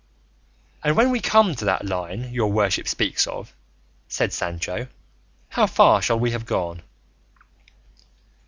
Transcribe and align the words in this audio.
"And 0.83 0.95
when 0.97 1.11
we 1.11 1.19
come 1.19 1.53
to 1.53 1.65
that 1.65 1.85
line 1.85 2.33
your 2.33 2.51
worship 2.51 2.87
speaks 2.87 3.27
of," 3.27 3.53
said 4.07 4.33
Sancho, 4.33 4.87
"how 5.49 5.67
far 5.67 6.01
shall 6.01 6.17
we 6.17 6.31
have 6.31 6.47
gone?" 6.47 6.81